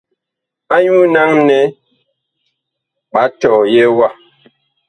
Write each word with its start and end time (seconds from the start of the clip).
Anyuu 0.73 1.05
naŋ 1.13 1.31
nɛ 1.47 1.59
ɓa 3.11 3.23
tɔyɛɛ 3.39 3.87
ma. 3.97 4.07